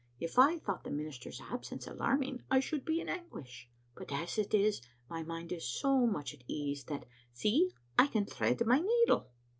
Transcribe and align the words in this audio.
If 0.19 0.39
I 0.39 0.57
thought 0.57 0.83
the 0.83 0.89
minister's 0.89 1.39
absence 1.41 1.85
alarming, 1.85 2.41
I 2.49 2.59
should 2.59 2.83
be 2.83 2.99
in 3.01 3.07
anguish; 3.07 3.69
but 3.95 4.11
as 4.11 4.39
it 4.39 4.51
is, 4.51 4.81
my 5.07 5.21
mind 5.21 5.51
is 5.51 5.67
so 5.67 6.07
much 6.07 6.33
at 6.33 6.43
ease 6.47 6.83
that, 6.85 7.05
see, 7.33 7.69
I 7.99 8.07
can 8.07 8.25
thread 8.25 8.65
my 8.65 8.79
needle." 8.79 9.29